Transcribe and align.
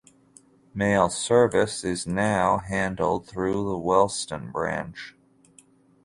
Mail 0.73 1.11
service 1.11 1.83
is 1.83 2.07
now 2.07 2.57
handled 2.57 3.27
through 3.27 3.65
the 3.69 3.77
Wellston 3.77 4.49
branch. 4.51 5.15